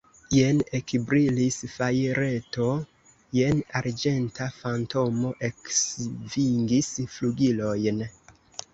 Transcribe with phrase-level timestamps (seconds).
[0.35, 2.71] Jen ekbrilis fajreto,
[3.41, 8.07] jen arĝenta fantomo eksvingis flugilojn.